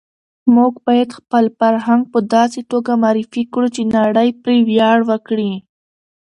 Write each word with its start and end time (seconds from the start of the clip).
موږ 0.55 0.73
باید 0.85 1.09
خپل 1.19 1.43
فرهنګ 1.59 2.01
په 2.13 2.19
داسې 2.35 2.59
توګه 2.71 2.91
معرفي 3.03 3.43
کړو 3.53 3.67
چې 3.75 3.81
نړۍ 3.97 4.29
پرې 4.43 4.57
ویاړ 4.69 4.99
وکړي. 5.09 5.51